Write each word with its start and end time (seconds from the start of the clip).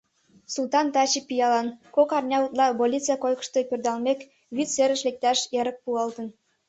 Султан 0.53 0.87
таче 0.93 1.21
пиалан: 1.27 1.67
кок 1.95 2.09
арня 2.17 2.37
утла 2.45 2.65
больница 2.79 3.13
койкышто 3.19 3.59
пӧрдалмек, 3.69 4.19
вӱд 4.55 4.67
серыш 4.75 5.01
лекташ 5.07 5.39
эрык 5.59 5.77
пуалтын. 5.83 6.27